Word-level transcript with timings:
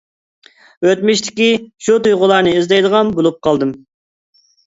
ئۆتمۈشتىكى 0.91 1.49
شۇ 1.89 1.97
تۇيغۇلارنى 2.07 2.55
ئىزدەيدىغان 2.61 3.13
بولۇپ 3.19 3.39
قالدىم. 3.49 3.75